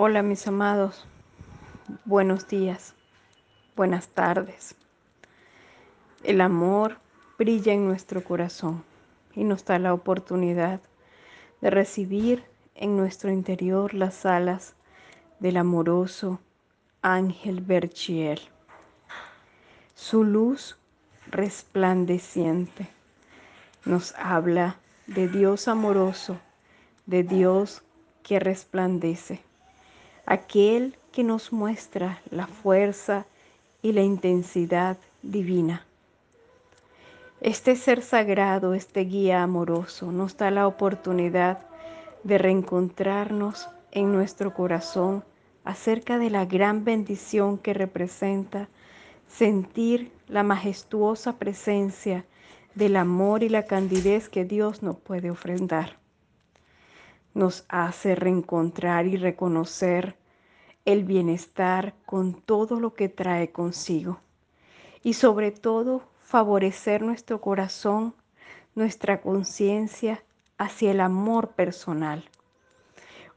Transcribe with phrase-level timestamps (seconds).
[0.00, 1.04] Hola mis amados,
[2.04, 2.94] buenos días,
[3.74, 4.76] buenas tardes.
[6.22, 6.98] El amor
[7.36, 8.84] brilla en nuestro corazón
[9.34, 10.80] y nos da la oportunidad
[11.60, 12.44] de recibir
[12.76, 14.76] en nuestro interior las alas
[15.40, 16.38] del amoroso
[17.02, 18.40] ángel Berchiel.
[19.96, 20.78] Su luz
[21.26, 22.88] resplandeciente
[23.84, 24.76] nos habla
[25.08, 26.38] de Dios amoroso,
[27.06, 27.82] de Dios
[28.22, 29.47] que resplandece
[30.28, 33.24] aquel que nos muestra la fuerza
[33.80, 35.86] y la intensidad divina.
[37.40, 41.60] Este ser sagrado, este guía amoroso, nos da la oportunidad
[42.24, 45.24] de reencontrarnos en nuestro corazón
[45.64, 48.68] acerca de la gran bendición que representa
[49.28, 52.26] sentir la majestuosa presencia
[52.74, 55.96] del amor y la candidez que Dios nos puede ofrendar
[57.38, 60.16] nos hace reencontrar y reconocer
[60.88, 64.20] el bienestar con todo lo que trae consigo
[65.02, 68.14] y sobre todo favorecer nuestro corazón,
[68.74, 70.24] nuestra conciencia
[70.56, 72.24] hacia el amor personal.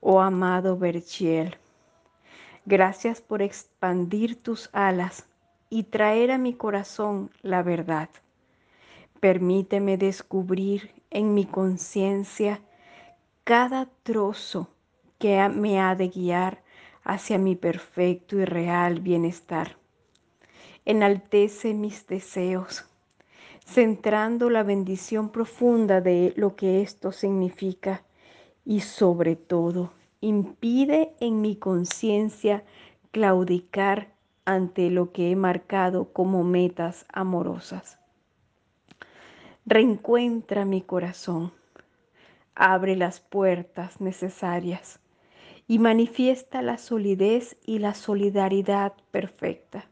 [0.00, 1.56] Oh amado Berchiel,
[2.64, 5.28] gracias por expandir tus alas
[5.70, 8.08] y traer a mi corazón la verdad.
[9.20, 12.60] Permíteme descubrir en mi conciencia
[13.44, 14.68] cada trozo
[15.20, 16.65] que me ha de guiar
[17.06, 19.76] hacia mi perfecto y real bienestar.
[20.84, 22.84] Enaltece mis deseos,
[23.64, 28.02] centrando la bendición profunda de lo que esto significa
[28.64, 32.64] y sobre todo impide en mi conciencia
[33.12, 34.08] claudicar
[34.44, 38.00] ante lo que he marcado como metas amorosas.
[39.64, 41.52] Reencuentra mi corazón
[42.56, 44.98] abre las puertas necesarias
[45.68, 49.86] y manifiesta la solidez y la solidaridad perfecta,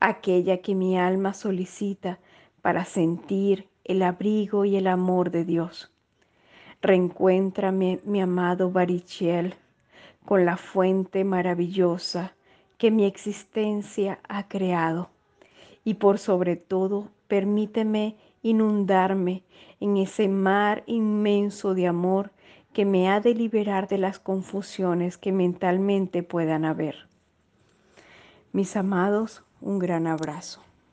[0.00, 2.18] aquella que mi alma solicita
[2.60, 5.90] para sentir el abrigo y el amor de Dios.
[6.80, 9.54] Reencuéntrame, mi amado Barichiel,
[10.24, 12.34] con la fuente maravillosa
[12.78, 15.10] que mi existencia ha creado
[15.84, 19.42] y por sobre todo permíteme inundarme
[19.80, 22.30] en ese mar inmenso de amor
[22.72, 27.08] que me ha de liberar de las confusiones que mentalmente puedan haber.
[28.52, 30.62] Mis amados, un gran abrazo.